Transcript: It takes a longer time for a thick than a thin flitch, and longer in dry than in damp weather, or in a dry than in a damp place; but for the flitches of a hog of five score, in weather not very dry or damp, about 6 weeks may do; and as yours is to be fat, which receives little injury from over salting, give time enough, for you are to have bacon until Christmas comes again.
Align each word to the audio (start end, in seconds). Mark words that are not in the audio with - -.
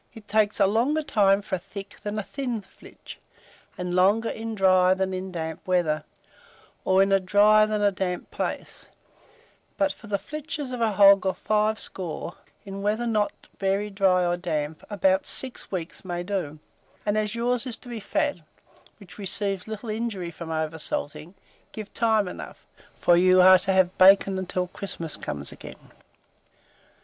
It 0.15 0.27
takes 0.27 0.59
a 0.59 0.65
longer 0.65 1.03
time 1.03 1.43
for 1.43 1.53
a 1.57 1.59
thick 1.59 1.97
than 2.01 2.17
a 2.17 2.23
thin 2.23 2.61
flitch, 2.63 3.19
and 3.77 3.95
longer 3.95 4.29
in 4.29 4.55
dry 4.55 4.95
than 4.95 5.13
in 5.13 5.31
damp 5.31 5.67
weather, 5.67 6.03
or 6.83 7.03
in 7.03 7.11
a 7.11 7.19
dry 7.19 7.67
than 7.67 7.81
in 7.81 7.87
a 7.87 7.91
damp 7.91 8.31
place; 8.31 8.87
but 9.77 9.93
for 9.93 10.07
the 10.07 10.17
flitches 10.17 10.71
of 10.71 10.81
a 10.81 10.93
hog 10.93 11.27
of 11.27 11.37
five 11.37 11.77
score, 11.79 12.33
in 12.65 12.81
weather 12.81 13.05
not 13.05 13.31
very 13.59 13.91
dry 13.91 14.25
or 14.25 14.37
damp, 14.37 14.81
about 14.89 15.27
6 15.27 15.69
weeks 15.71 16.03
may 16.03 16.23
do; 16.23 16.57
and 17.05 17.15
as 17.15 17.35
yours 17.35 17.67
is 17.67 17.77
to 17.77 17.87
be 17.87 17.99
fat, 17.99 18.41
which 18.97 19.19
receives 19.19 19.67
little 19.67 19.89
injury 19.89 20.31
from 20.31 20.49
over 20.49 20.79
salting, 20.79 21.35
give 21.73 21.93
time 21.93 22.27
enough, 22.27 22.65
for 22.97 23.15
you 23.15 23.39
are 23.39 23.59
to 23.59 23.71
have 23.71 23.95
bacon 23.99 24.39
until 24.39 24.65
Christmas 24.65 25.15
comes 25.15 25.51
again. 25.51 25.91